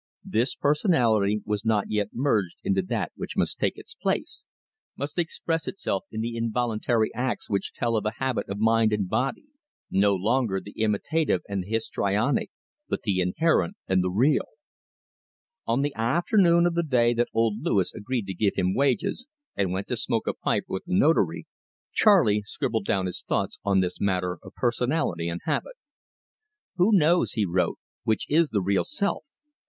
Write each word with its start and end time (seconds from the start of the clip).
This 0.25 0.55
personality 0.55 1.41
was 1.45 1.63
not 1.63 1.91
yet 1.91 2.09
merged 2.11 2.57
into 2.63 2.81
that 2.81 3.11
which 3.15 3.37
must 3.37 3.59
take 3.59 3.77
its 3.77 3.93
place, 3.93 4.47
must 4.97 5.19
express 5.19 5.67
itself 5.67 6.05
in 6.09 6.21
the 6.21 6.35
involuntary 6.35 7.13
acts 7.13 7.51
which 7.51 7.71
tell 7.71 7.95
of 7.95 8.07
a 8.07 8.13
habit 8.17 8.49
of 8.49 8.57
mind 8.57 8.93
and 8.93 9.07
body 9.07 9.45
no 9.91 10.15
longer 10.15 10.59
the 10.59 10.71
imitative 10.71 11.41
and 11.47 11.61
the 11.61 11.67
histrionic, 11.69 12.49
but 12.89 13.03
the 13.03 13.19
inherent 13.21 13.77
and 13.87 14.03
the 14.03 14.09
real. 14.09 14.47
On 15.67 15.83
the 15.83 15.93
afternoon 15.93 16.65
of 16.65 16.73
the 16.73 16.81
day 16.81 17.13
that 17.13 17.29
old 17.31 17.61
Louis 17.61 17.93
agreed 17.93 18.25
to 18.25 18.33
give 18.33 18.55
him 18.55 18.73
wages, 18.73 19.27
and 19.55 19.71
went 19.71 19.87
to 19.89 19.95
smoke 19.97 20.25
a 20.25 20.33
pipe 20.33 20.63
with 20.67 20.83
the 20.87 20.95
Notary, 20.95 21.45
Charley 21.93 22.41
scribbled 22.41 22.85
down 22.85 23.05
his 23.05 23.21
thoughts 23.21 23.59
on 23.63 23.81
this 23.81 24.01
matter 24.01 24.39
of 24.41 24.55
personality 24.55 25.29
and 25.29 25.41
habit. 25.45 25.75
"Who 26.77 26.89
knows," 26.91 27.33
he 27.33 27.45
wrote, 27.45 27.77
"which 28.03 28.25
is 28.31 28.49
the 28.49 28.61
real 28.63 28.83
self? 28.83 29.25